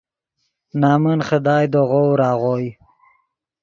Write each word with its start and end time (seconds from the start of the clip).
نے 0.79 0.79
نمن 0.91 1.19
خدائے 1.27 1.67
دے 1.73 1.81
غور 1.89 2.19
آغوئے 2.29 2.69